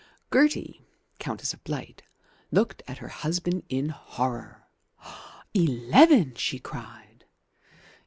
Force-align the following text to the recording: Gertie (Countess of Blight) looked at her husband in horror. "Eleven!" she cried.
Gertie 0.33 0.83
(Countess 1.19 1.53
of 1.53 1.63
Blight) 1.63 2.01
looked 2.51 2.81
at 2.87 2.97
her 2.97 3.09
husband 3.09 3.65
in 3.69 3.89
horror. 3.89 4.65
"Eleven!" 5.53 6.33
she 6.33 6.57
cried. 6.57 7.25